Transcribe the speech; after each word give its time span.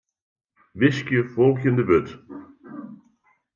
Wiskje 0.79 1.19
folgjende 1.33 1.83
wurd. 1.89 2.07